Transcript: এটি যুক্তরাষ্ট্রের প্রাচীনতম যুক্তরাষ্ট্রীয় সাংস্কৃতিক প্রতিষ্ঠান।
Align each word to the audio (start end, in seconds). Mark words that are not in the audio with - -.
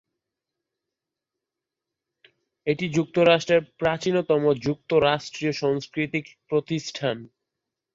এটি 2.67 2.85
যুক্তরাষ্ট্রের 2.89 3.61
প্রাচীনতম 3.79 4.43
যুক্তরাষ্ট্রীয় 4.65 5.53
সাংস্কৃতিক 5.53 6.25
প্রতিষ্ঠান। 6.49 7.17